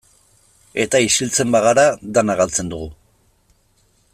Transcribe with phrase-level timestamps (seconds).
[0.83, 1.85] Eta isiltzen bagara,
[2.19, 2.89] dena galtzen dugu.